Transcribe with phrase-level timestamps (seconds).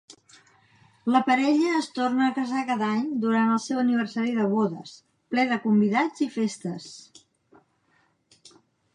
[1.15, 4.95] La parella es torna a casar cada any durant el seu aniversari de bodes,
[5.35, 6.89] ple de convidats i festes.